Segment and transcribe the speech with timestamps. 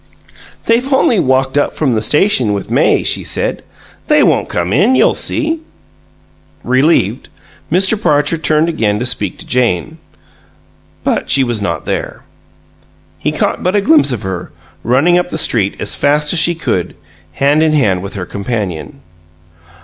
[0.65, 3.63] "They've only walked up from the station with May," she said.
[4.07, 4.95] "They won't come in.
[4.95, 5.59] You'll see!"
[6.63, 7.29] Relieved,
[7.71, 8.01] Mr.
[8.01, 9.99] Parcher turned again to speak to Jane
[11.03, 12.23] but she was not there.
[13.19, 14.51] He caught but a glimpse of her,
[14.83, 16.95] running up the street as fast as she could,
[17.33, 19.01] hand in hand with her companion.